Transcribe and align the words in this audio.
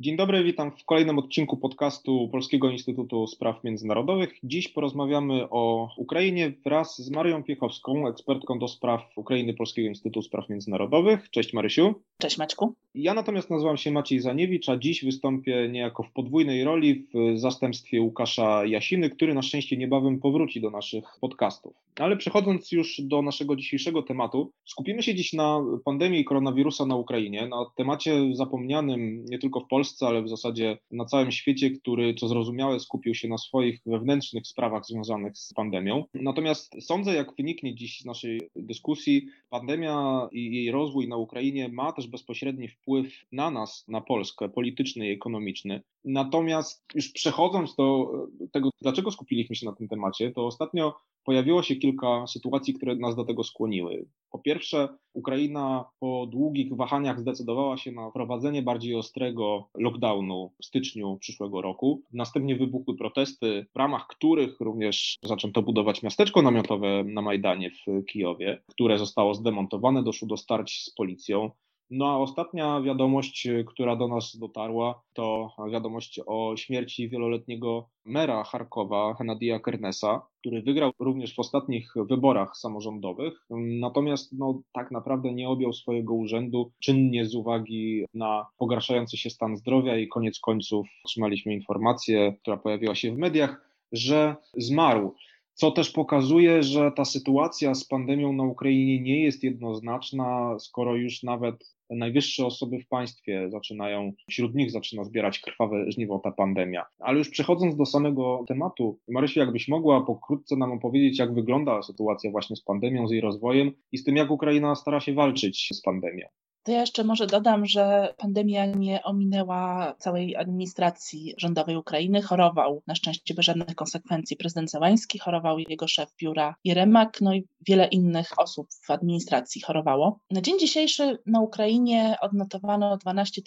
Dzień 0.00 0.16
dobry, 0.16 0.44
witam 0.44 0.70
w 0.70 0.84
kolejnym 0.84 1.18
odcinku 1.18 1.56
podcastu 1.56 2.28
Polskiego 2.32 2.70
Instytutu 2.70 3.26
Spraw 3.26 3.64
Międzynarodowych. 3.64 4.34
Dziś 4.42 4.68
porozmawiamy 4.68 5.50
o 5.50 5.88
Ukrainie 5.96 6.52
wraz 6.64 6.98
z 7.02 7.10
Marią 7.10 7.42
Piechowską, 7.42 8.08
ekspertką 8.08 8.58
do 8.58 8.68
spraw 8.68 9.00
Ukrainy 9.16 9.54
Polskiego 9.54 9.88
Instytutu 9.88 10.22
Spraw 10.22 10.48
Międzynarodowych. 10.48 11.30
Cześć 11.30 11.52
Marysiu. 11.52 11.94
Cześć 12.18 12.38
Maćku. 12.38 12.74
Ja 12.94 13.14
natomiast 13.14 13.50
nazywam 13.50 13.76
się 13.76 13.90
Maciej 13.90 14.20
Zaniewicz, 14.20 14.68
a 14.68 14.76
dziś 14.76 15.04
wystąpię 15.04 15.68
niejako 15.72 16.02
w 16.02 16.12
podwójnej 16.12 16.64
roli 16.64 17.06
w 17.14 17.38
zastępstwie 17.38 18.00
Łukasza 18.00 18.66
Jasiny, 18.66 19.10
który 19.10 19.34
na 19.34 19.42
szczęście 19.42 19.76
niebawem 19.76 20.18
powróci 20.18 20.60
do 20.60 20.70
naszych 20.70 21.04
podcastów. 21.20 21.74
Ale 21.98 22.16
przechodząc 22.16 22.72
już 22.72 23.00
do 23.00 23.22
naszego 23.22 23.56
dzisiejszego 23.56 24.02
tematu, 24.02 24.52
skupimy 24.64 25.02
się 25.02 25.14
dziś 25.14 25.32
na 25.32 25.60
pandemii 25.84 26.24
koronawirusa 26.24 26.86
na 26.86 26.96
Ukrainie, 26.96 27.48
na 27.48 27.66
temacie 27.76 28.12
zapomnianym 28.32 29.24
nie 29.24 29.38
tylko 29.38 29.60
w 29.60 29.68
Polsce, 29.68 29.89
ale 30.02 30.22
w 30.22 30.28
zasadzie 30.28 30.78
na 30.90 31.04
całym 31.04 31.32
świecie, 31.32 31.70
który, 31.70 32.14
co 32.14 32.28
zrozumiałe, 32.28 32.80
skupił 32.80 33.14
się 33.14 33.28
na 33.28 33.38
swoich 33.38 33.80
wewnętrznych 33.86 34.46
sprawach 34.46 34.86
związanych 34.86 35.38
z 35.38 35.52
pandemią. 35.54 36.04
Natomiast 36.14 36.76
sądzę, 36.80 37.14
jak 37.14 37.36
wyniknie 37.36 37.74
dziś 37.74 38.00
z 38.00 38.04
naszej 38.04 38.40
dyskusji, 38.56 39.26
pandemia 39.50 40.28
i 40.32 40.54
jej 40.54 40.70
rozwój 40.70 41.08
na 41.08 41.16
Ukrainie 41.16 41.68
ma 41.68 41.92
też 41.92 42.06
bezpośredni 42.06 42.68
wpływ 42.68 43.06
na 43.32 43.50
nas, 43.50 43.84
na 43.88 44.00
Polskę, 44.00 44.48
polityczny 44.48 45.08
i 45.08 45.12
ekonomiczny. 45.12 45.82
Natomiast 46.04 46.84
już 46.94 47.12
przechodząc 47.12 47.76
do 47.76 48.12
tego, 48.52 48.70
dlaczego 48.82 49.10
skupiliśmy 49.10 49.56
się 49.56 49.66
na 49.66 49.72
tym 49.72 49.88
temacie, 49.88 50.30
to 50.30 50.46
ostatnio 50.46 50.94
pojawiło 51.24 51.62
się 51.62 51.76
kilka 51.76 52.26
sytuacji, 52.26 52.74
które 52.74 52.96
nas 52.96 53.16
do 53.16 53.24
tego 53.24 53.44
skłoniły. 53.44 54.06
Po 54.30 54.38
pierwsze, 54.38 54.88
Ukraina 55.12 55.84
po 56.00 56.26
długich 56.26 56.76
wahaniach 56.76 57.20
zdecydowała 57.20 57.76
się 57.76 57.92
na 57.92 58.10
wprowadzenie 58.10 58.62
bardziej 58.62 58.94
ostrego 58.94 59.68
lockdownu 59.74 60.52
w 60.62 60.64
styczniu 60.64 61.16
przyszłego 61.20 61.62
roku. 61.62 62.02
Następnie 62.12 62.56
wybuchły 62.56 62.96
protesty, 62.96 63.66
w 63.74 63.78
ramach 63.78 64.06
których 64.06 64.60
również 64.60 65.16
zaczęto 65.22 65.62
budować 65.62 66.02
miasteczko 66.02 66.42
namiotowe 66.42 67.04
na 67.04 67.22
Majdanie 67.22 67.70
w 67.70 68.04
Kijowie, 68.04 68.62
które 68.66 68.98
zostało 68.98 69.34
zdemontowane, 69.34 70.02
doszło 70.02 70.28
do 70.28 70.36
starć 70.36 70.82
z 70.84 70.90
policją. 70.90 71.50
No 71.90 72.08
a 72.08 72.16
ostatnia 72.16 72.80
wiadomość, 72.80 73.48
która 73.66 73.96
do 73.96 74.08
nas 74.08 74.36
dotarła, 74.36 75.02
to 75.12 75.50
wiadomość 75.72 76.20
o 76.26 76.56
śmierci 76.56 77.08
wieloletniego 77.08 77.88
mera 78.04 78.44
Charkowa, 78.44 79.14
Henadija 79.14 79.60
Kernesa, 79.60 80.26
który 80.40 80.62
wygrał 80.62 80.92
również 80.98 81.34
w 81.34 81.38
ostatnich 81.38 81.94
wyborach 82.08 82.56
samorządowych, 82.56 83.46
natomiast 83.80 84.32
no, 84.32 84.62
tak 84.72 84.90
naprawdę 84.90 85.32
nie 85.32 85.48
objął 85.48 85.72
swojego 85.72 86.14
urzędu 86.14 86.70
czynnie 86.80 87.26
z 87.26 87.34
uwagi 87.34 88.04
na 88.14 88.46
pogarszający 88.58 89.16
się 89.16 89.30
stan 89.30 89.56
zdrowia 89.56 89.98
i 89.98 90.08
koniec 90.08 90.40
końców 90.40 90.86
otrzymaliśmy 91.04 91.54
informację, 91.54 92.36
która 92.42 92.56
pojawiła 92.56 92.94
się 92.94 93.12
w 93.12 93.18
mediach, 93.18 93.70
że 93.92 94.36
zmarł 94.56 95.14
co 95.60 95.70
też 95.70 95.90
pokazuje, 95.90 96.62
że 96.62 96.92
ta 96.96 97.04
sytuacja 97.04 97.74
z 97.74 97.84
pandemią 97.84 98.32
na 98.32 98.44
Ukrainie 98.44 99.00
nie 99.00 99.22
jest 99.22 99.42
jednoznaczna, 99.42 100.56
skoro 100.58 100.96
już 100.96 101.22
nawet 101.22 101.74
najwyższe 101.90 102.46
osoby 102.46 102.78
w 102.78 102.88
państwie 102.88 103.50
zaczynają, 103.50 104.12
wśród 104.28 104.54
nich 104.54 104.70
zaczyna 104.70 105.04
zbierać 105.04 105.38
krwawe 105.38 105.92
żniwo 105.92 106.18
ta 106.18 106.30
pandemia. 106.32 106.84
Ale 106.98 107.18
już 107.18 107.28
przechodząc 107.28 107.76
do 107.76 107.86
samego 107.86 108.44
tematu, 108.48 108.98
Marysiu, 109.08 109.40
jakbyś 109.40 109.68
mogła 109.68 110.00
pokrótce 110.00 110.56
nam 110.56 110.72
opowiedzieć, 110.72 111.18
jak 111.18 111.34
wygląda 111.34 111.82
sytuacja 111.82 112.30
właśnie 112.30 112.56
z 112.56 112.62
pandemią, 112.62 113.08
z 113.08 113.10
jej 113.10 113.20
rozwojem 113.20 113.72
i 113.92 113.98
z 113.98 114.04
tym, 114.04 114.16
jak 114.16 114.30
Ukraina 114.30 114.74
stara 114.74 115.00
się 115.00 115.14
walczyć 115.14 115.68
z 115.72 115.82
pandemią. 115.82 116.26
To 116.62 116.72
ja 116.72 116.80
jeszcze 116.80 117.04
może 117.04 117.26
dodam, 117.26 117.66
że 117.66 118.14
pandemia 118.16 118.66
nie 118.66 119.02
ominęła 119.02 119.94
całej 119.98 120.36
administracji 120.36 121.34
rządowej 121.38 121.76
Ukrainy. 121.76 122.22
Chorował 122.22 122.82
na 122.86 122.94
szczęście 122.94 123.34
bez 123.34 123.44
żadnych 123.44 123.74
konsekwencji 123.74 124.36
prezydent 124.36 124.70
Zełański, 124.70 125.18
chorował 125.18 125.58
jego 125.58 125.88
szef 125.88 126.14
biura 126.20 126.54
Jeremak, 126.64 127.20
no 127.20 127.34
i 127.34 127.46
wiele 127.66 127.86
innych 127.86 128.38
osób 128.38 128.68
w 128.86 128.90
administracji 128.90 129.60
chorowało. 129.60 130.18
Na 130.30 130.40
dzień 130.40 130.58
dzisiejszy 130.58 131.18
na 131.26 131.40
Ukrainie 131.40 132.16
odnotowano 132.20 132.96
12 132.96 133.42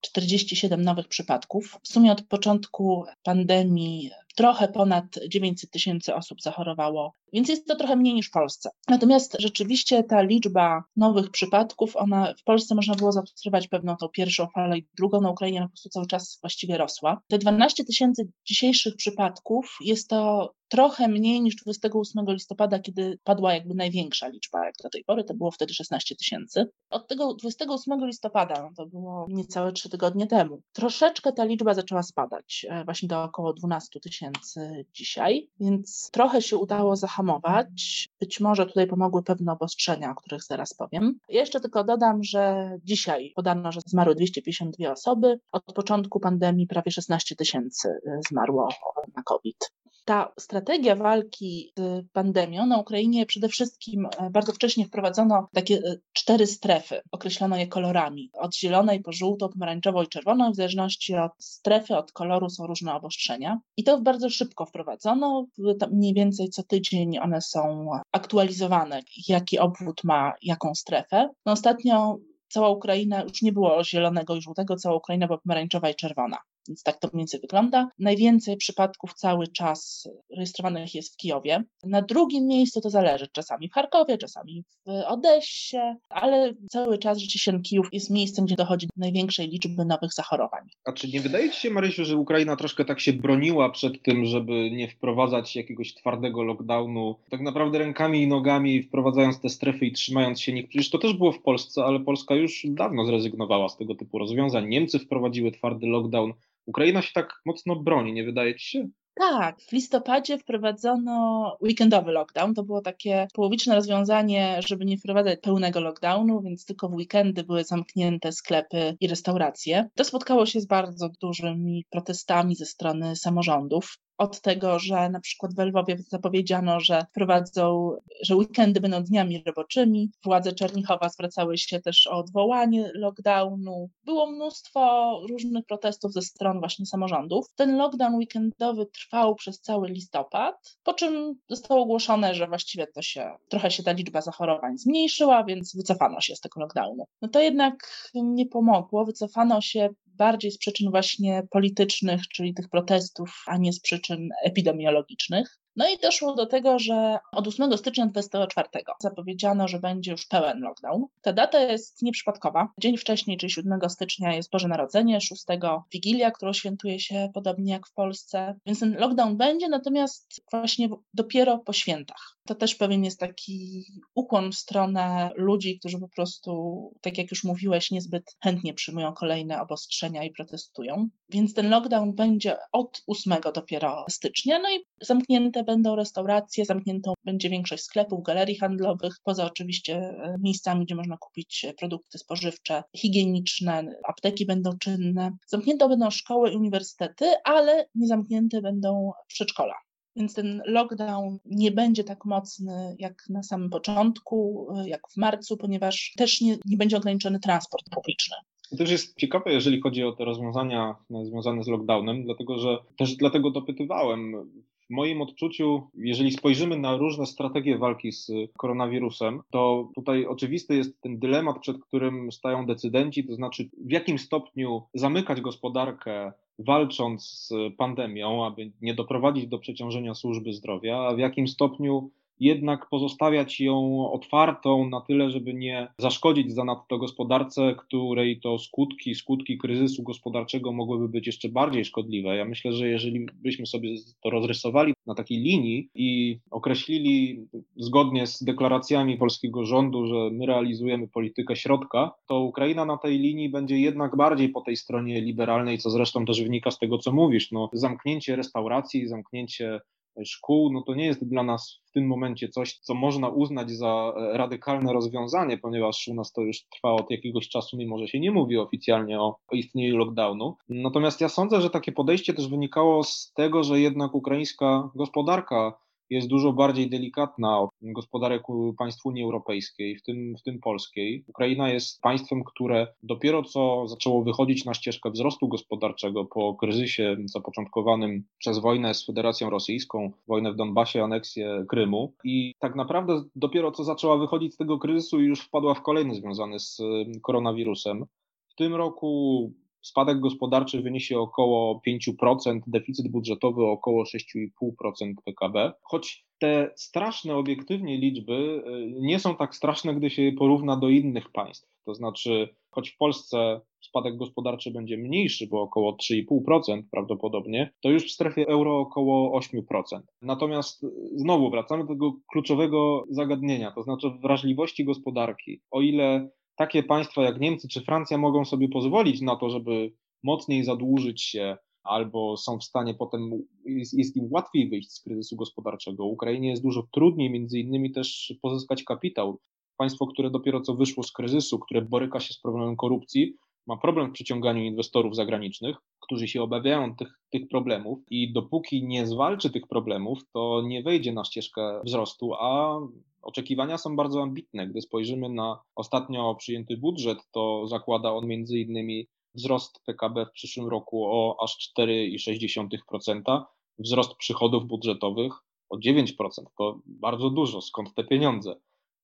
047 0.00 0.82
nowych 0.82 1.08
przypadków. 1.08 1.78
W 1.82 1.88
sumie 1.88 2.12
od 2.12 2.22
początku 2.22 3.04
pandemii 3.22 4.10
trochę 4.34 4.68
ponad 4.68 5.04
900 5.28 5.70
tysięcy 5.70 6.14
osób 6.14 6.42
zachorowało, 6.42 7.12
więc 7.32 7.48
jest 7.48 7.66
to 7.66 7.76
trochę 7.76 7.96
mniej 7.96 8.14
niż 8.14 8.28
w 8.28 8.30
Polsce. 8.30 8.70
Natomiast 8.88 9.36
rzeczywiście 9.38 10.04
ta 10.04 10.22
liczba 10.22 10.84
nowych 10.96 11.30
przypadków, 11.30 11.96
ona 11.96 12.34
w 12.40 12.44
Polsce 12.44 12.74
można 12.74 12.94
było 12.94 13.12
zaobserwować 13.12 13.68
pewną 13.68 13.96
tą 13.96 14.08
pierwszą 14.08 14.46
falę 14.54 14.78
i 14.78 14.86
drugą, 14.96 15.20
na 15.20 15.30
Ukrainie 15.30 15.62
po 15.62 15.68
prostu 15.68 15.88
cały 15.88 16.06
czas 16.06 16.38
właściwie 16.40 16.78
rosła. 16.78 17.20
Te 17.28 17.38
12 17.38 17.84
tysięcy 17.84 18.28
dzisiejszych 18.44 18.96
przypadków 18.96 19.76
jest 19.80 20.08
to 20.08 20.52
trochę 20.72 21.08
mniej 21.08 21.40
niż 21.40 21.56
28 21.56 22.24
listopada, 22.28 22.78
kiedy 22.78 23.18
padła 23.24 23.54
jakby 23.54 23.74
największa 23.74 24.28
liczba, 24.28 24.66
jak 24.66 24.74
do 24.82 24.90
tej 24.90 25.04
pory, 25.04 25.24
to 25.24 25.34
było 25.34 25.50
wtedy 25.50 25.74
16 25.74 26.16
tysięcy. 26.16 26.70
Od 26.90 27.08
tego 27.08 27.34
28 27.34 28.06
listopada, 28.06 28.62
no 28.62 28.70
to 28.76 28.86
było 28.86 29.26
niecałe 29.28 29.72
trzy 29.72 29.88
tygodnie 29.88 30.26
temu, 30.26 30.62
troszeczkę 30.72 31.32
ta 31.32 31.44
liczba 31.44 31.74
zaczęła 31.74 32.02
spadać, 32.02 32.66
e, 32.68 32.84
właśnie 32.84 33.08
do 33.08 33.22
około 33.22 33.52
12 33.52 34.00
tysięcy 34.00 34.86
dzisiaj, 34.92 35.48
więc 35.60 36.10
trochę 36.12 36.42
się 36.42 36.56
udało 36.56 36.96
zahamować. 36.96 38.08
Być 38.20 38.40
może 38.40 38.66
tutaj 38.66 38.86
pomogły 38.86 39.22
pewne 39.22 39.52
obostrzenia, 39.52 40.10
o 40.10 40.14
których 40.14 40.44
zaraz 40.44 40.74
powiem. 40.74 41.18
Jeszcze 41.28 41.60
tylko 41.60 41.84
dodam, 41.84 42.24
że 42.24 42.72
dzisiaj 42.84 43.32
podano, 43.36 43.72
że 43.72 43.80
zmarły 43.86 44.14
252 44.14 44.92
osoby. 44.92 45.40
Od 45.52 45.64
początku 45.64 46.20
pandemii 46.20 46.66
prawie 46.66 46.90
16 46.90 47.36
tysięcy 47.36 47.88
e, 47.88 48.20
zmarło 48.30 48.68
na 49.16 49.22
COVID. 49.22 49.72
Ta 50.04 50.32
strategia 50.38 50.96
walki 50.96 51.72
z 51.76 52.06
pandemią 52.12 52.66
na 52.66 52.78
Ukrainie 52.78 53.26
przede 53.26 53.48
wszystkim 53.48 54.06
e, 54.18 54.30
bardzo 54.30 54.52
wcześnie 54.52 54.86
wprowadzono 54.86 55.48
takie 55.54 55.76
e, 55.76 55.96
cztery 56.12 56.46
strefy. 56.46 57.00
Określono 57.12 57.56
je 57.56 57.66
kolorami. 57.66 58.30
Od 58.32 58.56
zielonej 58.56 59.02
po 59.02 59.12
żółtą, 59.12 59.48
pomarańczową 59.48 60.02
i 60.02 60.08
czerwoną. 60.08 60.52
W 60.52 60.56
zależności 60.56 61.14
od 61.14 61.32
strefy, 61.38 61.96
od 61.96 62.12
koloru 62.12 62.50
są 62.50 62.66
różne 62.66 62.94
obostrzenia. 62.94 63.58
I 63.76 63.84
to 63.84 64.00
bardzo 64.00 64.30
szybko 64.30 64.66
wprowadzono. 64.66 65.46
Mniej 65.90 66.14
więcej 66.14 66.48
co 66.48 66.62
tydzień 66.62 67.18
one 67.18 67.40
są 67.40 67.90
aktualizowane, 68.12 69.00
jaki 69.28 69.58
obwód 69.58 70.04
ma 70.04 70.32
jaką 70.42 70.74
strefę. 70.74 71.28
No 71.46 71.52
ostatnio 71.52 72.18
cała 72.48 72.68
Ukraina 72.68 73.22
już 73.22 73.42
nie 73.42 73.52
było 73.52 73.84
zielonego 73.84 74.36
i 74.36 74.42
żółtego, 74.42 74.76
cała 74.76 74.96
Ukraina 74.96 75.26
była 75.26 75.38
pomarańczowa 75.38 75.90
i 75.90 75.94
czerwona. 75.94 76.38
Więc 76.68 76.82
tak 76.82 77.00
to 77.00 77.08
mniej 77.12 77.20
więcej 77.20 77.40
wygląda. 77.40 77.88
Najwięcej 77.98 78.56
przypadków 78.56 79.14
cały 79.14 79.48
czas 79.48 80.08
rejestrowanych 80.36 80.94
jest 80.94 81.14
w 81.14 81.16
Kijowie. 81.16 81.64
Na 81.84 82.02
drugim 82.02 82.46
miejscu 82.46 82.80
to 82.80 82.90
zależy, 82.90 83.28
czasami 83.32 83.68
w 83.68 83.72
Charkowie, 83.72 84.18
czasami 84.18 84.64
w 84.86 84.90
Odessie, 85.06 85.76
ale 86.08 86.54
cały 86.70 86.98
czas 86.98 87.18
rzeczywiście 87.18 87.60
Kijów 87.60 87.88
jest 87.92 88.10
miejscem, 88.10 88.44
gdzie 88.44 88.56
dochodzi 88.56 88.86
do 88.86 88.92
największej 88.96 89.48
liczby 89.48 89.84
nowych 89.84 90.12
zachorowań. 90.12 90.68
A 90.84 90.92
czy 90.92 91.08
nie 91.08 91.20
wydaje 91.20 91.50
Ci 91.50 91.60
się, 91.60 91.70
Marysiu, 91.70 92.04
że 92.04 92.16
Ukraina 92.16 92.56
troszkę 92.56 92.84
tak 92.84 93.00
się 93.00 93.12
broniła 93.12 93.70
przed 93.70 94.02
tym, 94.02 94.24
żeby 94.24 94.70
nie 94.70 94.88
wprowadzać 94.88 95.56
jakiegoś 95.56 95.94
twardego 95.94 96.42
lockdownu, 96.42 97.16
tak 97.30 97.40
naprawdę 97.40 97.78
rękami 97.78 98.22
i 98.22 98.28
nogami 98.28 98.82
wprowadzając 98.82 99.40
te 99.40 99.48
strefy 99.48 99.86
i 99.86 99.92
trzymając 99.92 100.40
się 100.40 100.52
nich? 100.52 100.68
Przecież 100.68 100.90
to 100.90 100.98
też 100.98 101.14
było 101.14 101.32
w 101.32 101.42
Polsce, 101.42 101.84
ale 101.84 102.00
Polska 102.00 102.34
już 102.34 102.66
dawno 102.68 103.04
zrezygnowała 103.04 103.68
z 103.68 103.76
tego 103.76 103.94
typu 103.94 104.18
rozwiązań. 104.18 104.68
Niemcy 104.68 104.98
wprowadziły 104.98 105.52
twardy 105.52 105.86
lockdown. 105.86 106.32
Ukraina 106.66 107.02
się 107.02 107.12
tak 107.14 107.40
mocno 107.46 107.76
broni, 107.76 108.12
nie 108.12 108.24
wydaje 108.24 108.54
ci 108.54 108.66
się? 108.70 108.88
Tak, 109.14 109.60
w 109.60 109.72
listopadzie 109.72 110.38
wprowadzono 110.38 111.56
weekendowy 111.62 112.12
lockdown. 112.12 112.54
To 112.54 112.62
było 112.62 112.80
takie 112.80 113.28
połowiczne 113.34 113.74
rozwiązanie, 113.74 114.60
żeby 114.66 114.84
nie 114.84 114.98
wprowadzać 114.98 115.40
pełnego 115.40 115.80
lockdownu, 115.80 116.42
więc 116.42 116.64
tylko 116.64 116.88
w 116.88 116.94
weekendy 116.94 117.44
były 117.44 117.64
zamknięte 117.64 118.32
sklepy 118.32 118.96
i 119.00 119.08
restauracje. 119.08 119.88
To 119.94 120.04
spotkało 120.04 120.46
się 120.46 120.60
z 120.60 120.66
bardzo 120.66 121.08
dużymi 121.20 121.84
protestami 121.90 122.56
ze 122.56 122.66
strony 122.66 123.16
samorządów 123.16 123.98
od 124.18 124.40
tego, 124.40 124.78
że 124.78 125.10
na 125.10 125.20
przykład 125.20 125.54
w 125.54 125.58
Lwowie 125.58 125.96
zapowiedziano, 126.08 126.80
że 126.80 127.06
wprowadzą, 127.10 127.96
że 128.22 128.36
weekendy 128.36 128.80
będą 128.80 129.02
dniami 129.02 129.42
roboczymi. 129.46 130.10
Władze 130.24 130.52
Czernichowa 130.52 131.08
zwracały 131.08 131.58
się 131.58 131.80
też 131.80 132.06
o 132.06 132.16
odwołanie 132.16 132.90
lockdownu. 132.94 133.90
Było 134.04 134.30
mnóstwo 134.30 135.12
różnych 135.28 135.66
protestów 135.66 136.12
ze 136.12 136.22
stron 136.22 136.58
właśnie 136.58 136.86
samorządów. 136.86 137.46
Ten 137.54 137.76
lockdown 137.76 138.14
weekendowy 138.14 138.86
trwał 139.02 139.34
przez 139.34 139.60
cały 139.60 139.88
listopad, 139.88 140.76
po 140.82 140.94
czym 140.94 141.34
zostało 141.48 141.82
ogłoszone, 141.82 142.34
że 142.34 142.46
właściwie 142.46 142.86
to 142.86 143.02
się, 143.02 143.30
trochę 143.48 143.70
się 143.70 143.82
ta 143.82 143.92
liczba 143.92 144.20
zachorowań 144.20 144.78
zmniejszyła, 144.78 145.44
więc 145.44 145.76
wycofano 145.76 146.20
się 146.20 146.36
z 146.36 146.40
tego 146.40 146.60
lockdownu. 146.60 147.04
No 147.22 147.28
to 147.28 147.40
jednak 147.40 148.10
nie 148.14 148.46
pomogło. 148.46 149.04
Wycofano 149.04 149.60
się 149.60 149.88
bardziej 150.06 150.50
z 150.50 150.58
przyczyn 150.58 150.90
właśnie 150.90 151.42
politycznych, 151.50 152.28
czyli 152.28 152.54
tych 152.54 152.68
protestów, 152.68 153.42
a 153.46 153.56
nie 153.56 153.72
z 153.72 153.80
przyczyn 153.80 154.28
epidemiologicznych. 154.44 155.58
No 155.76 155.88
i 155.88 155.98
doszło 155.98 156.34
do 156.34 156.46
tego, 156.46 156.78
że 156.78 157.18
od 157.32 157.48
8 157.48 157.78
stycznia 157.78 158.06
2024 158.06 158.84
zapowiedziano, 159.00 159.68
że 159.68 159.78
będzie 159.78 160.10
już 160.10 160.26
pełen 160.26 160.60
lockdown. 160.60 161.04
Ta 161.22 161.32
data 161.32 161.60
jest 161.60 162.02
nieprzypadkowa. 162.02 162.68
Dzień 162.80 162.96
wcześniej, 162.96 163.36
czyli 163.36 163.52
7 163.52 163.80
stycznia 163.88 164.34
jest 164.34 164.50
Boże 164.50 164.68
Narodzenie, 164.68 165.20
6 165.20 165.44
Wigilia, 165.92 166.30
którą 166.30 166.52
świętuje 166.52 167.00
się 167.00 167.30
podobnie 167.34 167.72
jak 167.72 167.86
w 167.86 167.92
Polsce. 167.92 168.54
Więc 168.66 168.80
ten 168.80 168.96
lockdown 168.98 169.36
będzie, 169.36 169.68
natomiast 169.68 170.42
właśnie 170.50 170.88
dopiero 171.14 171.58
po 171.58 171.72
świętach. 171.72 172.36
To 172.46 172.54
też 172.54 172.74
pewien 172.74 173.04
jest 173.04 173.20
taki 173.20 173.84
ukłon 174.14 174.52
w 174.52 174.56
stronę 174.56 175.30
ludzi, 175.36 175.78
którzy 175.78 175.98
po 175.98 176.08
prostu, 176.08 176.52
tak 177.00 177.18
jak 177.18 177.30
już 177.30 177.44
mówiłeś, 177.44 177.90
niezbyt 177.90 178.36
chętnie 178.44 178.74
przyjmują 178.74 179.12
kolejne 179.12 179.60
obostrzenia 179.60 180.24
i 180.24 180.30
protestują. 180.30 181.08
Więc 181.28 181.54
ten 181.54 181.70
lockdown 181.70 182.14
będzie 182.14 182.56
od 182.72 183.02
8 183.06 183.34
dopiero 183.54 184.04
stycznia, 184.08 184.58
no 184.58 184.70
i 184.70 184.84
zamknięte 185.00 185.61
będą 185.64 185.96
restauracje, 185.96 186.64
zamkniętą 186.64 187.12
będzie 187.24 187.50
większość 187.50 187.84
sklepów, 187.84 188.22
galerii 188.22 188.56
handlowych, 188.56 189.16
poza 189.24 189.46
oczywiście 189.46 189.96
e, 189.96 190.36
miejscami, 190.40 190.84
gdzie 190.84 190.94
można 190.94 191.16
kupić 191.16 191.66
produkty 191.78 192.18
spożywcze, 192.18 192.82
higieniczne, 192.96 193.94
apteki 194.08 194.46
będą 194.46 194.78
czynne. 194.78 195.30
Zamknięte 195.46 195.88
będą 195.88 196.10
szkoły 196.10 196.50
i 196.50 196.56
uniwersytety, 196.56 197.26
ale 197.44 197.86
nie 197.94 198.06
zamknięte 198.06 198.60
będą 198.60 199.12
przedszkola. 199.26 199.74
Więc 200.16 200.34
ten 200.34 200.62
lockdown 200.66 201.38
nie 201.44 201.70
będzie 201.70 202.04
tak 202.04 202.24
mocny 202.24 202.96
jak 202.98 203.14
na 203.28 203.42
samym 203.42 203.70
początku, 203.70 204.66
e, 204.76 204.88
jak 204.88 205.00
w 205.14 205.16
marcu, 205.16 205.56
ponieważ 205.56 206.12
też 206.16 206.40
nie, 206.40 206.58
nie 206.66 206.76
będzie 206.76 206.96
ograniczony 206.96 207.40
transport 207.40 207.84
publiczny. 207.90 208.36
To 208.70 208.76
też 208.76 208.90
jest 208.90 209.16
ciekawe, 209.16 209.52
jeżeli 209.52 209.80
chodzi 209.80 210.04
o 210.04 210.12
te 210.12 210.24
rozwiązania 210.24 210.94
związane 211.22 211.64
z 211.64 211.68
lockdownem, 211.68 212.24
dlatego 212.24 212.58
że 212.58 212.78
też 212.96 213.16
dlatego 213.16 213.50
dopytywałem. 213.50 214.50
Moim 214.92 215.22
odczuciu, 215.22 215.82
jeżeli 215.94 216.32
spojrzymy 216.32 216.78
na 216.78 216.96
różne 216.96 217.26
strategie 217.26 217.78
walki 217.78 218.12
z 218.12 218.30
koronawirusem, 218.58 219.40
to 219.50 219.88
tutaj 219.94 220.26
oczywisty 220.26 220.76
jest 220.76 221.00
ten 221.00 221.18
dylemat, 221.18 221.58
przed 221.58 221.78
którym 221.78 222.32
stają 222.32 222.66
decydenci, 222.66 223.24
to 223.24 223.34
znaczy 223.34 223.70
w 223.78 223.90
jakim 223.90 224.18
stopniu 224.18 224.82
zamykać 224.94 225.40
gospodarkę 225.40 226.32
walcząc 226.58 227.24
z 227.24 227.52
pandemią, 227.76 228.46
aby 228.46 228.72
nie 228.82 228.94
doprowadzić 228.94 229.46
do 229.46 229.58
przeciążenia 229.58 230.14
służby 230.14 230.52
zdrowia, 230.52 230.98
a 230.98 231.14
w 231.14 231.18
jakim 231.18 231.48
stopniu 231.48 232.10
jednak 232.42 232.88
pozostawiać 232.88 233.60
ją 233.60 234.08
otwartą 234.12 234.88
na 234.88 235.00
tyle, 235.00 235.30
żeby 235.30 235.54
nie 235.54 235.88
zaszkodzić 235.98 236.52
zanadto 236.52 236.98
gospodarce, 236.98 237.74
której 237.78 238.40
to 238.40 238.58
skutki, 238.58 239.14
skutki 239.14 239.58
kryzysu 239.58 240.02
gospodarczego 240.02 240.72
mogłyby 240.72 241.08
być 241.08 241.26
jeszcze 241.26 241.48
bardziej 241.48 241.84
szkodliwe. 241.84 242.36
Ja 242.36 242.44
myślę, 242.44 242.72
że 242.72 242.88
jeżeli 242.88 243.26
byśmy 243.34 243.66
sobie 243.66 243.94
to 244.22 244.30
rozrysowali 244.30 244.94
na 245.06 245.14
takiej 245.14 245.38
linii 245.38 245.88
i 245.94 246.38
określili 246.50 247.46
zgodnie 247.76 248.26
z 248.26 248.42
deklaracjami 248.42 249.16
polskiego 249.16 249.64
rządu, 249.64 250.06
że 250.06 250.30
my 250.32 250.46
realizujemy 250.46 251.08
politykę 251.08 251.56
środka, 251.56 252.12
to 252.26 252.40
Ukraina 252.40 252.84
na 252.84 252.96
tej 252.96 253.18
linii 253.18 253.48
będzie 253.48 253.78
jednak 253.78 254.16
bardziej 254.16 254.48
po 254.48 254.60
tej 254.60 254.76
stronie 254.76 255.20
liberalnej, 255.20 255.78
co 255.78 255.90
zresztą 255.90 256.24
też 256.24 256.42
wynika 256.42 256.70
z 256.70 256.78
tego, 256.78 256.98
co 256.98 257.12
mówisz. 257.12 257.52
No, 257.52 257.70
zamknięcie 257.72 258.36
restauracji, 258.36 259.08
zamknięcie 259.08 259.80
szkół, 260.24 260.72
no 260.72 260.82
to 260.82 260.94
nie 260.94 261.06
jest 261.06 261.28
dla 261.28 261.42
nas 261.42 261.80
w 261.84 261.92
tym 261.92 262.06
momencie 262.06 262.48
coś, 262.48 262.78
co 262.78 262.94
można 262.94 263.28
uznać 263.28 263.70
za 263.70 264.12
e, 264.16 264.38
radykalne 264.38 264.92
rozwiązanie, 264.92 265.58
ponieważ 265.58 266.08
u 266.08 266.14
nas 266.14 266.32
to 266.32 266.40
już 266.40 266.64
trwa 266.76 266.92
od 266.92 267.10
jakiegoś 267.10 267.48
czasu, 267.48 267.76
mimo 267.76 267.98
że 267.98 268.08
się 268.08 268.20
nie 268.20 268.30
mówi 268.30 268.58
oficjalnie 268.58 269.20
o, 269.20 269.36
o 269.48 269.56
istnieniu 269.56 269.96
lockdownu. 269.96 270.56
Natomiast 270.68 271.20
ja 271.20 271.28
sądzę, 271.28 271.60
że 271.60 271.70
takie 271.70 271.92
podejście 271.92 272.34
też 272.34 272.48
wynikało 272.48 273.04
z 273.04 273.32
tego, 273.32 273.62
że 273.62 273.80
jednak 273.80 274.14
ukraińska 274.14 274.90
gospodarka 274.94 275.78
jest 276.12 276.28
dużo 276.28 276.52
bardziej 276.52 276.90
delikatna 276.90 277.60
od 277.60 277.70
gospodarek 277.82 278.42
państw 278.78 279.06
Unii 279.06 279.24
Europejskiej, 279.24 279.96
w 279.96 280.02
tym, 280.02 280.34
w 280.36 280.42
tym 280.42 280.60
polskiej. 280.60 281.24
Ukraina 281.28 281.70
jest 281.70 282.00
państwem, 282.00 282.44
które 282.44 282.86
dopiero 283.02 283.42
co 283.42 283.88
zaczęło 283.88 284.22
wychodzić 284.22 284.64
na 284.64 284.74
ścieżkę 284.74 285.10
wzrostu 285.10 285.48
gospodarczego 285.48 286.24
po 286.24 286.54
kryzysie 286.54 287.16
zapoczątkowanym 287.24 288.24
przez 288.38 288.58
wojnę 288.58 288.94
z 288.94 289.06
Federacją 289.06 289.50
Rosyjską, 289.50 290.12
wojnę 290.28 290.52
w 290.52 290.56
Donbasie, 290.56 291.04
aneksję 291.04 291.64
Krymu 291.68 292.12
i 292.24 292.54
tak 292.58 292.76
naprawdę 292.76 293.22
dopiero 293.36 293.72
co 293.72 293.84
zaczęła 293.84 294.16
wychodzić 294.16 294.54
z 294.54 294.56
tego 294.56 294.78
kryzysu 294.78 295.20
i 295.20 295.24
już 295.24 295.40
wpadła 295.40 295.74
w 295.74 295.82
kolejny 295.82 296.14
związany 296.14 296.58
z 296.58 296.82
koronawirusem. 297.22 298.04
W 298.48 298.54
tym 298.54 298.74
roku 298.74 299.52
spadek 299.82 300.20
gospodarczy 300.20 300.82
wyniesie 300.82 301.18
około 301.18 301.80
5%, 301.88 302.60
deficyt 302.66 303.08
budżetowy 303.08 303.64
około 303.64 304.04
6,5% 304.04 305.12
PKB, 305.24 305.72
choć 305.82 306.24
te 306.38 306.70
straszne 306.76 307.36
obiektywnie 307.36 307.98
liczby 307.98 308.32
y, 308.32 308.92
nie 309.00 309.18
są 309.18 309.36
tak 309.36 309.54
straszne, 309.54 309.94
gdy 309.94 310.10
się 310.10 310.22
je 310.22 310.32
porówna 310.32 310.76
do 310.76 310.88
innych 310.88 311.30
państw. 311.32 311.68
To 311.84 311.94
znaczy, 311.94 312.48
choć 312.70 312.90
w 312.90 312.96
Polsce 312.96 313.60
spadek 313.80 314.16
gospodarczy 314.16 314.70
będzie 314.70 314.96
mniejszy, 314.96 315.46
bo 315.46 315.62
około 315.62 315.96
3,5% 315.96 316.82
prawdopodobnie, 316.90 317.70
to 317.82 317.90
już 317.90 318.04
w 318.04 318.10
strefie 318.10 318.48
euro 318.48 318.78
około 318.78 319.40
8%. 319.40 320.00
Natomiast 320.22 320.84
y, 320.84 320.88
znowu 321.14 321.50
wracamy 321.50 321.82
do 321.82 321.88
tego 321.88 322.12
kluczowego 322.32 323.04
zagadnienia, 323.10 323.72
to 323.72 323.82
znaczy 323.82 324.10
wrażliwości 324.22 324.84
gospodarki. 324.84 325.60
O 325.70 325.80
ile 325.80 326.30
takie 326.56 326.82
państwa 326.82 327.22
jak 327.22 327.40
Niemcy 327.40 327.68
czy 327.68 327.80
Francja 327.80 328.18
mogą 328.18 328.44
sobie 328.44 328.68
pozwolić 328.68 329.20
na 329.20 329.36
to, 329.36 329.50
żeby 329.50 329.92
mocniej 330.22 330.64
zadłużyć 330.64 331.22
się 331.22 331.56
albo 331.82 332.36
są 332.36 332.58
w 332.58 332.64
stanie 332.64 332.94
potem, 332.94 333.30
jest, 333.66 333.98
jest, 333.98 334.16
im 334.16 334.28
łatwiej 334.30 334.68
wyjść 334.68 334.92
z 334.92 335.00
kryzysu 335.00 335.36
gospodarczego. 335.36 336.04
Ukrainie 336.04 336.50
jest 336.50 336.62
dużo 336.62 336.86
trudniej 336.92 337.30
między 337.30 337.58
innymi 337.58 337.92
też 337.92 338.34
pozyskać 338.42 338.84
kapitał. 338.84 339.40
Państwo, 339.76 340.06
które 340.06 340.30
dopiero 340.30 340.60
co 340.60 340.74
wyszło 340.74 341.02
z 341.02 341.12
kryzysu, 341.12 341.58
które 341.58 341.82
boryka 341.82 342.20
się 342.20 342.34
z 342.34 342.40
problemem 342.40 342.76
korupcji, 342.76 343.36
ma 343.66 343.76
problem 343.76 344.10
w 344.10 344.12
przyciąganiu 344.12 344.64
inwestorów 344.64 345.16
zagranicznych, 345.16 345.76
którzy 346.00 346.28
się 346.28 346.42
obawiają 346.42 346.96
tych, 346.96 347.20
tych 347.30 347.48
problemów 347.48 347.98
i 348.10 348.32
dopóki 348.32 348.86
nie 348.86 349.06
zwalczy 349.06 349.50
tych 349.50 349.66
problemów, 349.66 350.18
to 350.32 350.62
nie 350.66 350.82
wejdzie 350.82 351.12
na 351.12 351.24
ścieżkę 351.24 351.80
wzrostu, 351.84 352.34
a 352.34 352.80
oczekiwania 353.22 353.78
są 353.78 353.96
bardzo 353.96 354.22
ambitne. 354.22 354.68
Gdy 354.68 354.80
spojrzymy 354.80 355.28
na 355.28 355.62
ostatnio 355.74 356.34
przyjęty 356.34 356.76
budżet, 356.76 357.18
to 357.32 357.66
zakłada 357.66 358.12
on 358.12 358.26
między 358.26 358.58
innymi 358.58 359.06
wzrost 359.34 359.80
PKB 359.86 360.26
w 360.26 360.32
przyszłym 360.32 360.68
roku 360.68 361.04
o 361.06 361.36
aż 361.42 361.72
4,6%, 361.78 363.42
wzrost 363.78 364.14
przychodów 364.16 364.66
budżetowych 364.66 365.32
o 365.68 365.76
9%. 365.76 366.12
To 366.58 366.80
bardzo 366.86 367.30
dużo. 367.30 367.60
Skąd 367.60 367.94
te 367.94 368.04
pieniądze? 368.04 368.54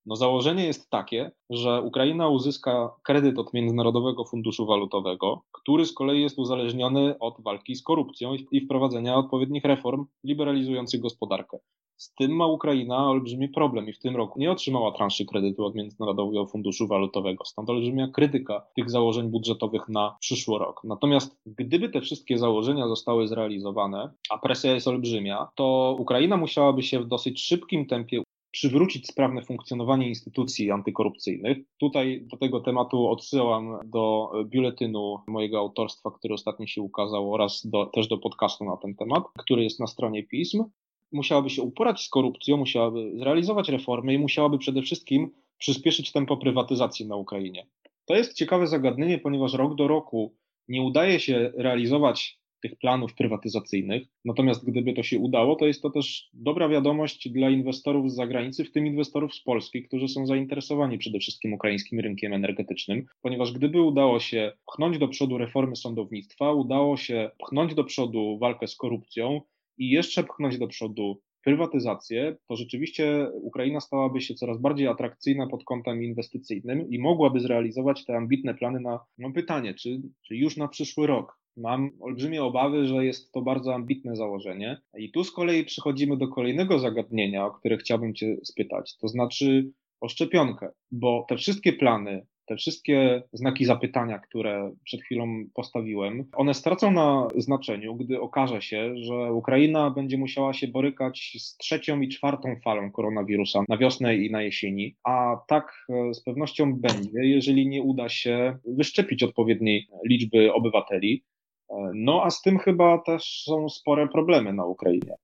No 0.09 0.17
założenie 0.17 0.65
jest 0.65 0.91
takie, 0.91 1.31
że 1.50 1.83
Ukraina 1.83 2.29
uzyska 2.29 2.95
kredyt 3.03 3.38
od 3.38 3.55
Międzynarodowego 3.55 4.25
Funduszu 4.25 4.67
Walutowego, 4.67 5.43
który 5.53 5.87
z 5.87 5.93
kolei 5.93 6.23
jest 6.23 6.38
uzależniony 6.38 7.19
od 7.19 7.43
walki 7.43 7.75
z 7.77 7.83
korupcją 7.83 8.35
i 8.53 8.61
wprowadzenia 8.61 9.17
odpowiednich 9.17 9.65
reform 9.65 10.07
liberalizujących 10.25 11.00
gospodarkę. 11.00 11.59
Z 11.97 12.15
tym 12.15 12.37
ma 12.37 12.47
Ukraina 12.47 13.11
olbrzymi 13.11 13.49
problem 13.49 13.88
i 13.88 13.93
w 13.93 13.99
tym 13.99 14.17
roku 14.17 14.41
nie 14.41 14.50
otrzymała 14.50 14.93
transzy 14.93 15.27
kredytu 15.27 15.65
od 15.65 15.75
Międzynarodowego 15.75 16.47
Funduszu 16.47 16.87
Walutowego. 16.87 17.45
Stąd 17.45 17.71
olbrzymia 17.71 18.09
krytyka 18.09 18.67
tych 18.77 18.91
założeń 18.91 19.29
budżetowych 19.29 19.88
na 19.88 20.17
przyszły 20.21 20.59
rok. 20.59 20.81
Natomiast 20.85 21.41
gdyby 21.47 21.88
te 21.88 22.00
wszystkie 22.00 22.38
założenia 22.38 22.88
zostały 22.88 23.29
zrealizowane, 23.29 24.12
a 24.31 24.38
presja 24.38 24.75
jest 24.75 24.88
olbrzymia, 24.88 25.49
to 25.55 25.97
Ukraina 25.99 26.37
musiałaby 26.37 26.83
się 26.83 27.00
w 27.00 27.07
dosyć 27.07 27.45
szybkim 27.45 27.87
tempie 27.87 28.23
przywrócić 28.50 29.07
sprawne 29.07 29.43
funkcjonowanie 29.43 30.09
instytucji 30.09 30.71
antykorupcyjnych. 30.71 31.59
Tutaj 31.78 32.26
do 32.26 32.37
tego 32.37 32.61
tematu 32.61 33.09
odsyłam 33.09 33.78
do 33.85 34.33
biuletynu 34.45 35.19
mojego 35.26 35.59
autorstwa, 35.59 36.11
który 36.11 36.35
ostatnio 36.35 36.67
się 36.67 36.83
ukazał, 36.83 37.35
oraz 37.35 37.67
do, 37.67 37.87
też 37.87 38.09
do 38.09 38.19
podcastu 38.19 38.64
na 38.64 38.76
ten 38.76 38.95
temat, 38.95 39.23
który 39.38 39.62
jest 39.62 39.81
na 39.81 39.87
stronie 39.87 40.23
pism. 40.23 40.64
Musiałaby 41.12 41.50
się 41.50 41.62
uporać 41.62 42.00
z 42.00 42.09
korupcją, 42.09 42.57
musiałaby 42.57 43.12
zrealizować 43.19 43.69
reformy 43.69 44.14
i 44.14 44.19
musiałaby 44.19 44.59
przede 44.59 44.83
wszystkim 44.83 45.31
przyspieszyć 45.59 46.12
tempo 46.12 46.37
prywatyzacji 46.37 47.07
na 47.07 47.17
Ukrainie. 47.17 47.67
To 48.07 48.14
jest 48.14 48.35
ciekawe 48.35 48.67
zagadnienie, 48.67 49.19
ponieważ 49.19 49.55
rok 49.55 49.75
do 49.75 49.88
roku 49.88 50.35
nie 50.69 50.83
udaje 50.83 51.21
się 51.21 51.52
realizować 51.57 52.38
tych 52.61 52.79
planów 52.79 53.15
prywatyzacyjnych. 53.15 54.03
Natomiast 54.25 54.65
gdyby 54.65 54.93
to 54.93 55.03
się 55.03 55.19
udało, 55.19 55.57
to 55.57 55.67
jest 55.67 55.83
to 55.83 55.91
też 55.91 56.31
dobra 56.35 56.69
wiadomość 56.69 57.29
dla 57.29 57.50
inwestorów 57.50 58.11
z 58.11 58.15
zagranicy, 58.15 58.65
w 58.65 58.73
tym 58.73 58.87
inwestorów 58.87 59.35
z 59.35 59.43
Polski, 59.43 59.83
którzy 59.83 60.09
są 60.09 60.27
zainteresowani 60.27 60.99
przede 60.99 61.19
wszystkim 61.19 61.53
ukraińskim 61.53 62.00
rynkiem 62.00 62.33
energetycznym, 62.33 63.07
ponieważ 63.23 63.53
gdyby 63.53 63.83
udało 63.83 64.21
się 64.21 64.53
pchnąć 64.67 64.99
do 64.99 65.09
przodu 65.09 65.38
reformy 65.38 65.77
sądownictwa, 65.77 66.53
udało 66.53 66.97
się 66.97 67.31
pchnąć 67.38 67.75
do 67.75 67.85
przodu 67.85 68.38
walkę 68.38 68.67
z 68.67 68.77
korupcją 68.77 69.41
i 69.79 69.91
jeszcze 69.91 70.25
pchnąć 70.25 70.59
do 70.59 70.67
przodu 70.67 71.21
prywatyzację, 71.45 72.37
to 72.49 72.57
rzeczywiście 72.57 73.29
Ukraina 73.33 73.81
stałaby 73.81 74.21
się 74.21 74.35
coraz 74.35 74.61
bardziej 74.61 74.87
atrakcyjna 74.87 75.47
pod 75.47 75.65
kątem 75.65 76.03
inwestycyjnym 76.03 76.91
i 76.91 76.99
mogłaby 76.99 77.41
zrealizować 77.41 78.05
te 78.05 78.17
ambitne 78.17 78.55
plany 78.55 78.81
na 78.81 79.00
no 79.19 79.33
pytanie, 79.33 79.75
czy, 79.75 80.03
czy 80.27 80.37
już 80.37 80.57
na 80.57 80.69
przyszły 80.69 81.07
rok 81.07 81.38
Mam 81.59 81.91
olbrzymie 82.00 82.45
obawy, 82.45 82.87
że 82.87 83.05
jest 83.05 83.33
to 83.33 83.43
bardzo 83.43 83.75
ambitne 83.75 84.17
założenie. 84.17 84.81
I 84.99 85.11
tu 85.11 85.25
z 85.25 85.33
kolei 85.33 85.65
przechodzimy 85.65 86.17
do 86.17 86.29
kolejnego 86.29 86.79
zagadnienia, 86.79 87.47
o 87.47 87.50
które 87.50 87.77
chciałbym 87.77 88.15
Cię 88.15 88.37
spytać, 88.45 88.97
to 88.97 89.09
znaczy 89.09 89.73
o 90.00 90.09
szczepionkę, 90.09 90.69
bo 90.91 91.27
te 91.29 91.37
wszystkie 91.37 91.73
plany, 91.73 92.27
te 92.47 92.57
wszystkie 92.57 93.23
znaki 93.33 93.65
zapytania, 93.65 94.19
które 94.19 94.75
przed 94.85 95.03
chwilą 95.03 95.45
postawiłem, 95.55 96.25
one 96.33 96.55
stracą 96.55 96.91
na 96.91 97.29
znaczeniu, 97.37 97.95
gdy 97.95 98.21
okaże 98.21 98.62
się, 98.62 98.95
że 98.97 99.33
Ukraina 99.33 99.91
będzie 99.91 100.19
musiała 100.19 100.53
się 100.53 100.69
borykać 100.69 101.37
z 101.38 101.57
trzecią 101.57 102.00
i 102.00 102.09
czwartą 102.09 102.57
falą 102.65 102.91
koronawirusa 102.91 103.65
na 103.69 103.79
wiosnę 103.79 104.17
i 104.17 104.31
na 104.31 104.43
jesieni, 104.43 104.97
a 105.05 105.37
tak 105.49 105.87
e, 105.91 106.15
z 106.15 106.23
pewnością 106.23 106.75
będzie, 106.75 107.21
jeżeli 107.25 107.69
nie 107.69 107.83
uda 107.83 108.09
się 108.09 108.59
wyszczepić 108.65 109.23
odpowiedniej 109.23 109.88
liczby 110.09 110.53
obywateli. 110.53 111.25
E, 111.71 111.91
no 111.95 112.23
a 112.25 112.31
z 112.31 112.43
tym 112.43 112.59
chyba 112.59 112.99
też 112.99 113.43
są 113.45 113.69
spore 113.69 114.09
problemy 114.09 114.53
na 114.53 114.67
Ukrainie. 114.67 115.15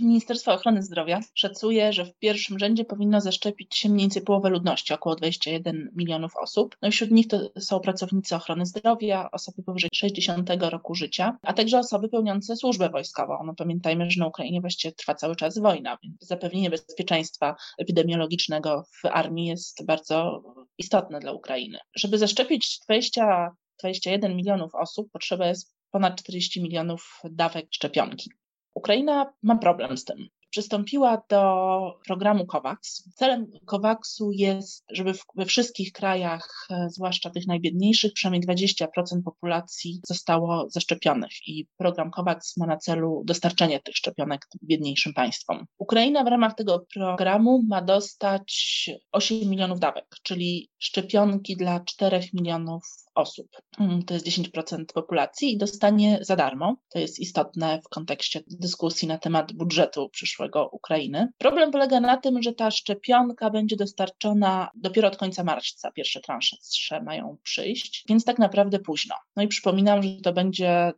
Ministerstwo 0.00 0.52
Ochrony 0.52 0.82
Zdrowia 0.82 1.20
szacuje, 1.34 1.92
że 1.92 2.04
w 2.04 2.18
pierwszym 2.18 2.58
rzędzie 2.58 2.84
powinno 2.84 3.20
zaszczepić 3.20 3.76
się 3.76 3.88
mniej 3.88 4.00
więcej 4.00 4.22
połowę 4.22 4.50
ludności, 4.50 4.94
około 4.94 5.16
21 5.16 5.90
milionów 5.96 6.36
osób. 6.36 6.76
No 6.82 6.88
i 6.88 6.92
wśród 6.92 7.10
nich 7.10 7.28
to 7.28 7.50
są 7.58 7.80
pracownicy 7.80 8.36
ochrony 8.36 8.66
zdrowia, 8.66 9.28
osoby 9.32 9.62
powyżej 9.62 9.90
60 9.94 10.50
roku 10.60 10.94
życia, 10.94 11.38
a 11.42 11.52
także 11.52 11.78
osoby 11.78 12.08
pełniące 12.08 12.56
służbę 12.56 12.90
wojskową. 12.90 13.38
No 13.46 13.54
pamiętajmy, 13.54 14.10
że 14.10 14.20
na 14.20 14.26
Ukrainie 14.26 14.60
właściwie 14.60 14.92
trwa 14.92 15.14
cały 15.14 15.36
czas 15.36 15.58
wojna, 15.58 15.98
więc 16.02 16.16
zapewnienie 16.20 16.70
bezpieczeństwa 16.70 17.56
epidemiologicznego 17.78 18.84
w 19.02 19.06
armii 19.06 19.46
jest 19.46 19.86
bardzo 19.86 20.42
istotne 20.78 21.20
dla 21.20 21.32
Ukrainy. 21.32 21.78
Żeby 21.96 22.18
zaszczepić 22.18 22.80
20, 22.84 23.56
21 23.80 24.36
milionów 24.36 24.74
osób, 24.74 25.10
potrzeba 25.12 25.46
jest 25.46 25.74
ponad 25.90 26.16
40 26.16 26.62
milionów 26.62 27.20
dawek 27.30 27.66
szczepionki. 27.70 28.30
Ukraina 28.74 29.32
ma 29.42 29.56
problem 29.56 29.96
z 29.96 30.04
tym. 30.04 30.28
Przystąpiła 30.50 31.22
do 31.28 32.00
programu 32.06 32.46
COVAX. 32.46 33.08
Celem 33.14 33.46
COVAXu 33.66 34.30
jest, 34.32 34.84
żeby 34.90 35.12
we 35.34 35.46
wszystkich 35.46 35.92
krajach, 35.92 36.66
e, 36.70 36.88
zwłaszcza 36.90 37.30
tych 37.30 37.46
najbiedniejszych, 37.46 38.12
przynajmniej 38.12 38.42
20% 38.42 39.22
populacji 39.24 40.00
zostało 40.06 40.66
zaszczepionych 40.70 41.30
i 41.46 41.66
program 41.76 42.10
COVAX 42.10 42.56
ma 42.56 42.66
na 42.66 42.76
celu 42.76 43.22
dostarczenie 43.24 43.80
tych 43.80 43.96
szczepionek 43.96 44.46
biedniejszym 44.62 45.14
państwom. 45.14 45.66
Ukraina 45.78 46.24
w 46.24 46.28
ramach 46.28 46.54
tego 46.54 46.86
programu 46.94 47.62
ma 47.68 47.82
dostać 47.82 48.90
8 49.12 49.50
milionów 49.50 49.80
dawek, 49.80 50.06
czyli 50.22 50.68
szczepionki 50.82 51.56
dla 51.56 51.80
4 51.80 52.20
milionów 52.32 52.82
osób. 53.14 53.46
Mm, 53.78 54.02
to 54.02 54.14
jest 54.14 54.26
10% 54.26 54.84
populacji 54.94 55.52
i 55.52 55.58
dostanie 55.58 56.18
za 56.20 56.36
darmo. 56.36 56.76
To 56.92 56.98
jest 56.98 57.20
istotne 57.20 57.80
w 57.84 57.88
kontekście 57.88 58.40
dyskusji 58.46 59.08
na 59.08 59.18
temat 59.18 59.52
budżetu 59.52 60.08
przyszłego 60.08 60.68
Ukrainy. 60.72 61.28
Problem 61.38 61.70
polega 61.70 62.00
na 62.00 62.16
tym, 62.16 62.42
że 62.42 62.52
ta 62.52 62.70
szczepionka 62.70 63.50
będzie 63.50 63.76
dostarczona 63.76 64.70
dopiero 64.74 65.08
od 65.08 65.16
końca 65.16 65.44
marca. 65.44 65.90
Pierwsze 65.92 66.20
transze 66.20 67.02
mają 67.02 67.36
przyjść, 67.42 68.04
więc 68.08 68.24
tak 68.24 68.38
naprawdę 68.38 68.78
późno. 68.78 69.14
No 69.36 69.42
i 69.42 69.48
przypominam, 69.48 70.02
że 70.02 70.20
to 70.22 70.32
będzie 70.32 70.92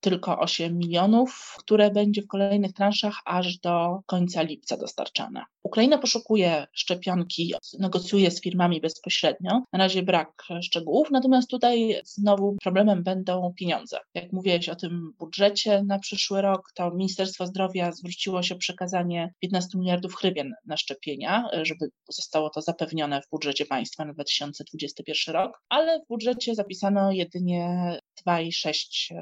tylko 0.00 0.38
8 0.38 0.78
milionów, 0.78 1.54
które 1.58 1.90
będzie 1.90 2.22
w 2.22 2.26
kolejnych 2.26 2.72
transzach 2.72 3.14
aż 3.24 3.58
do 3.58 4.00
końca 4.06 4.42
lipca 4.42 4.76
dostarczane. 4.76 5.44
Ukraina 5.62 5.98
poszukuje 5.98 6.66
szczepionki, 6.72 7.54
negocjuje 7.78 8.30
z 8.30 8.40
firmami 8.40 8.80
bezpośrednio. 8.80 9.62
Na 9.72 9.78
razie 9.78 10.02
brak 10.02 10.42
szczegółów, 10.62 11.10
natomiast 11.10 11.50
tutaj 11.50 12.00
znowu 12.04 12.56
problemem 12.62 13.02
będą 13.02 13.54
pieniądze. 13.56 13.98
Jak 14.14 14.32
mówiłeś 14.32 14.68
o 14.68 14.76
tym 14.76 15.12
budżecie 15.18 15.82
na 15.82 15.98
przyszły 15.98 16.42
rok, 16.42 16.72
to 16.74 16.90
Ministerstwo 16.90 17.46
Zdrowia 17.46 17.92
zwróciło 17.92 18.42
się 18.42 18.54
przekazanie 18.54 19.32
15 19.40 19.78
miliardów 19.78 20.14
hrywien 20.14 20.54
na 20.66 20.76
szczepienia, 20.76 21.48
żeby 21.62 21.90
zostało 22.08 22.50
to 22.50 22.62
zapewnione 22.62 23.22
w 23.22 23.30
budżecie 23.30 23.66
państwa 23.66 24.04
na 24.04 24.12
2021 24.12 25.34
rok, 25.34 25.62
ale 25.68 26.00
w 26.00 26.08
budżecie 26.08 26.54
zapisano 26.54 27.12
jedynie 27.12 27.98
2,6 28.26 29.14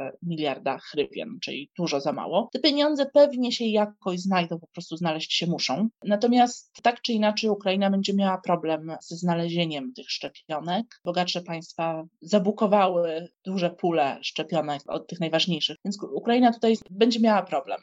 miliarda 0.49 0.79
hrywien, 0.79 1.39
czyli 1.43 1.71
dużo 1.79 2.01
za 2.01 2.13
mało. 2.13 2.49
Te 2.53 2.59
pieniądze 2.59 3.07
pewnie 3.07 3.53
się 3.53 3.65
jakoś 3.65 4.21
znajdą, 4.21 4.59
po 4.59 4.67
prostu 4.67 4.97
znaleźć 4.97 5.33
się 5.33 5.47
muszą. 5.47 5.89
Natomiast 6.05 6.73
tak 6.83 7.03
czy 7.03 7.13
inaczej 7.13 7.51
Ukraina 7.51 7.91
będzie 7.91 8.15
miała 8.15 8.39
problem 8.39 8.93
ze 9.03 9.17
znalezieniem 9.17 9.93
tych 9.93 10.11
szczepionek. 10.11 10.87
Bogatsze 11.05 11.43
państwa 11.43 12.05
zabukowały 12.21 13.29
duże 13.45 13.71
pule 13.71 14.19
szczepionek 14.23 14.83
od 14.87 15.07
tych 15.07 15.21
najważniejszych, 15.21 15.77
więc 15.85 16.03
Ukraina 16.03 16.53
tutaj 16.53 16.75
będzie 16.91 17.21
miała 17.21 17.43
problem. 17.43 17.79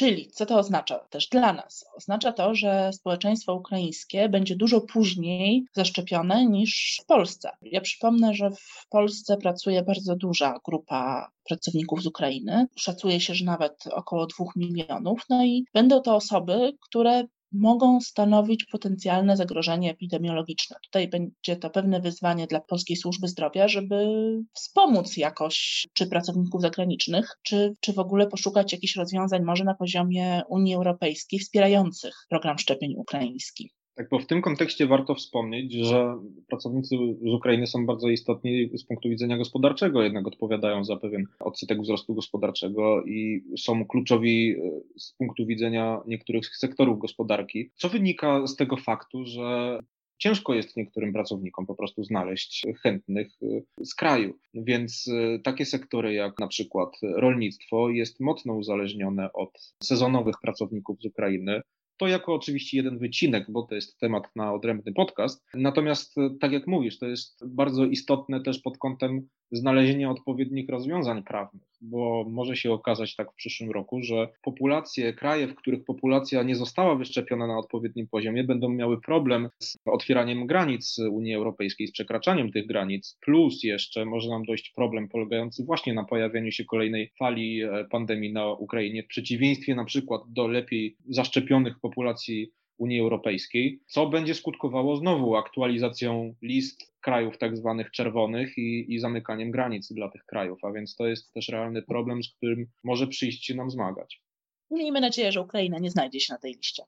Czyli 0.00 0.30
co 0.30 0.46
to 0.46 0.58
oznacza 0.58 0.98
też 0.98 1.28
dla 1.28 1.52
nas? 1.52 1.84
Oznacza 1.96 2.32
to, 2.32 2.54
że 2.54 2.90
społeczeństwo 2.92 3.54
ukraińskie 3.54 4.28
będzie 4.28 4.56
dużo 4.56 4.80
później 4.80 5.64
zaszczepione 5.72 6.46
niż 6.46 7.00
w 7.02 7.06
Polsce. 7.06 7.50
Ja 7.62 7.80
przypomnę, 7.80 8.34
że 8.34 8.50
w 8.50 8.86
Polsce 8.90 9.36
pracuje 9.36 9.82
bardzo 9.82 10.16
duża 10.16 10.60
grupa 10.64 11.30
pracowników 11.48 12.02
z 12.02 12.06
Ukrainy. 12.06 12.66
Szacuje 12.76 13.20
się, 13.20 13.34
że 13.34 13.44
nawet 13.44 13.84
około 13.92 14.26
dwóch 14.26 14.56
milionów. 14.56 15.20
No 15.30 15.44
i 15.44 15.64
będą 15.74 16.00
to 16.02 16.14
osoby, 16.14 16.72
które 16.80 17.24
mogą 17.52 18.00
stanowić 18.00 18.64
potencjalne 18.64 19.36
zagrożenie 19.36 19.90
epidemiologiczne. 19.90 20.76
Tutaj 20.84 21.08
będzie 21.08 21.56
to 21.60 21.70
pewne 21.70 22.00
wyzwanie 22.00 22.46
dla 22.46 22.60
Polskiej 22.60 22.96
Służby 22.96 23.28
Zdrowia, 23.28 23.68
żeby 23.68 24.06
wspomóc 24.54 25.16
jakoś 25.16 25.86
czy 25.94 26.06
pracowników 26.06 26.62
zagranicznych, 26.62 27.38
czy, 27.42 27.74
czy 27.80 27.92
w 27.92 27.98
ogóle 27.98 28.26
poszukać 28.26 28.72
jakichś 28.72 28.96
rozwiązań 28.96 29.42
może 29.42 29.64
na 29.64 29.74
poziomie 29.74 30.42
Unii 30.48 30.74
Europejskiej 30.74 31.40
wspierających 31.40 32.14
program 32.28 32.58
szczepień 32.58 32.94
ukraiński. 32.96 33.70
Tak, 34.00 34.08
bo 34.08 34.18
w 34.18 34.26
tym 34.26 34.42
kontekście 34.42 34.86
warto 34.86 35.14
wspomnieć, 35.14 35.72
że 35.72 36.18
pracownicy 36.48 36.96
z 37.22 37.34
Ukrainy 37.34 37.66
są 37.66 37.86
bardzo 37.86 38.08
istotni 38.08 38.70
z 38.74 38.84
punktu 38.84 39.08
widzenia 39.08 39.36
gospodarczego, 39.36 40.02
jednak 40.02 40.26
odpowiadają 40.26 40.84
za 40.84 40.96
pewien 40.96 41.26
odsetek 41.40 41.80
wzrostu 41.80 42.14
gospodarczego 42.14 43.04
i 43.04 43.44
są 43.58 43.84
kluczowi 43.86 44.50
e, 44.50 44.56
z 44.98 45.14
punktu 45.18 45.46
widzenia 45.46 46.00
niektórych 46.06 46.56
sektorów 46.56 46.98
gospodarki, 46.98 47.70
co 47.74 47.88
wynika 47.88 48.46
z 48.46 48.56
tego 48.56 48.76
faktu, 48.76 49.24
że 49.24 49.78
ciężko 50.18 50.54
jest 50.54 50.76
niektórym 50.76 51.12
pracownikom 51.12 51.66
po 51.66 51.74
prostu 51.74 52.04
znaleźć 52.04 52.66
chętnych 52.82 53.28
e, 53.42 53.84
z 53.84 53.94
kraju. 53.94 54.34
Więc 54.54 55.08
e, 55.08 55.38
takie 55.38 55.66
sektory 55.66 56.14
jak 56.14 56.38
na 56.38 56.48
przykład 56.48 56.90
rolnictwo 57.02 57.90
jest 57.90 58.20
mocno 58.20 58.54
uzależnione 58.54 59.32
od 59.32 59.74
sezonowych 59.82 60.34
pracowników 60.42 61.00
z 61.00 61.04
Ukrainy, 61.04 61.60
to 62.00 62.06
jako 62.06 62.34
oczywiście 62.34 62.76
jeden 62.76 62.98
wycinek, 62.98 63.46
bo 63.48 63.62
to 63.62 63.74
jest 63.74 63.98
temat 63.98 64.36
na 64.36 64.52
odrębny 64.52 64.92
podcast. 64.92 65.44
Natomiast, 65.54 66.18
e, 66.18 66.30
tak 66.40 66.52
jak 66.52 66.66
mówisz, 66.66 66.98
to 66.98 67.06
jest 67.06 67.44
bardzo 67.46 67.84
istotne 67.84 68.42
też 68.42 68.58
pod 68.58 68.78
kątem 68.78 69.28
znalezienia 69.52 70.10
odpowiednich 70.10 70.68
rozwiązań 70.68 71.22
prawnych, 71.22 71.62
bo 71.80 72.24
może 72.28 72.56
się 72.56 72.72
okazać 72.72 73.16
tak 73.16 73.32
w 73.32 73.34
przyszłym 73.34 73.70
roku, 73.70 74.02
że 74.02 74.28
populacje, 74.42 75.12
kraje, 75.12 75.48
w 75.48 75.54
których 75.54 75.84
populacja 75.84 76.42
nie 76.42 76.56
została 76.56 76.94
wyszczepiona 76.94 77.46
na 77.46 77.58
odpowiednim 77.58 78.08
poziomie, 78.08 78.44
będą 78.44 78.68
miały 78.68 79.00
problem 79.00 79.48
z 79.58 79.76
otwieraniem 79.84 80.46
granic 80.46 80.98
Unii 81.10 81.34
Europejskiej, 81.34 81.88
z 81.88 81.92
przekraczaniem 81.92 82.52
tych 82.52 82.66
granic, 82.66 83.18
plus 83.20 83.62
jeszcze 83.62 84.04
może 84.04 84.30
nam 84.30 84.44
dojść 84.44 84.70
problem 84.70 85.08
polegający 85.08 85.64
właśnie 85.64 85.94
na 85.94 86.04
pojawieniu 86.04 86.52
się 86.52 86.64
kolejnej 86.64 87.12
fali 87.18 87.62
e, 87.62 87.84
pandemii 87.90 88.32
na 88.32 88.52
Ukrainie, 88.52 89.02
w 89.02 89.06
przeciwieństwie 89.06 89.74
na 89.74 89.84
przykład 89.84 90.22
do 90.28 90.48
lepiej 90.48 90.96
zaszczepionych 91.08 91.80
populacji 91.80 92.52
Unii 92.80 93.00
Europejskiej, 93.00 93.80
co 93.86 94.06
będzie 94.06 94.34
skutkowało 94.34 94.96
znowu 94.96 95.36
aktualizacją 95.36 96.34
list 96.42 96.92
krajów 97.00 97.38
tak 97.38 97.56
zwanych 97.56 97.90
czerwonych 97.90 98.58
i, 98.58 98.94
i 98.94 98.98
zamykaniem 98.98 99.50
granic 99.50 99.92
dla 99.92 100.08
tych 100.08 100.24
krajów, 100.24 100.64
a 100.64 100.72
więc 100.72 100.96
to 100.96 101.06
jest 101.06 101.32
też 101.32 101.48
realny 101.48 101.82
problem, 101.82 102.22
z 102.22 102.34
którym 102.34 102.66
może 102.84 103.06
przyjść 103.06 103.44
się 103.44 103.54
nam 103.54 103.70
zmagać. 103.70 104.22
Miejmy 104.70 105.00
nadzieję, 105.00 105.32
że 105.32 105.40
Ukraina 105.40 105.78
nie 105.78 105.90
znajdzie 105.90 106.20
się 106.20 106.32
na 106.32 106.38
tej 106.38 106.54
liście. 106.54 106.82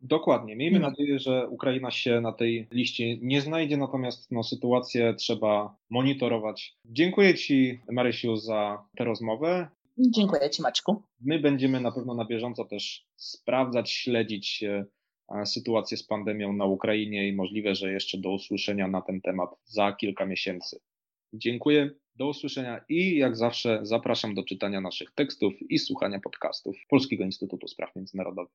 Dokładnie. 0.00 0.56
Miejmy 0.56 0.78
no. 0.78 0.88
nadzieję, 0.88 1.18
że 1.18 1.48
Ukraina 1.48 1.90
się 1.90 2.20
na 2.20 2.32
tej 2.32 2.68
liście 2.70 3.16
nie 3.16 3.40
znajdzie, 3.40 3.76
natomiast 3.76 4.32
no, 4.32 4.42
sytuację 4.42 5.14
trzeba 5.14 5.76
monitorować. 5.90 6.76
Dziękuję 6.84 7.34
Ci, 7.34 7.80
Marysiu, 7.92 8.36
za 8.36 8.84
tę 8.96 9.04
rozmowę. 9.04 9.68
Dziękuję 9.98 10.50
Ci, 10.50 10.62
Maćku. 10.62 11.02
My 11.20 11.38
będziemy 11.38 11.80
na 11.80 11.92
pewno 11.92 12.14
na 12.14 12.24
bieżąco 12.24 12.64
też 12.64 13.06
sprawdzać, 13.16 13.90
śledzić 13.90 14.64
sytuację 15.44 15.96
z 15.96 16.06
pandemią 16.06 16.52
na 16.52 16.64
Ukrainie 16.64 17.28
i 17.28 17.32
możliwe, 17.32 17.74
że 17.74 17.92
jeszcze 17.92 18.18
do 18.18 18.30
usłyszenia 18.30 18.88
na 18.88 19.02
ten 19.02 19.20
temat 19.20 19.50
za 19.64 19.92
kilka 19.92 20.26
miesięcy. 20.26 20.80
Dziękuję, 21.32 21.90
do 22.16 22.28
usłyszenia 22.28 22.84
i 22.88 23.16
jak 23.16 23.36
zawsze 23.36 23.80
zapraszam 23.82 24.34
do 24.34 24.44
czytania 24.44 24.80
naszych 24.80 25.10
tekstów 25.14 25.54
i 25.70 25.78
słuchania 25.78 26.20
podcastów 26.20 26.76
Polskiego 26.88 27.24
Instytutu 27.24 27.68
Spraw 27.68 27.96
Międzynarodowych. 27.96 28.54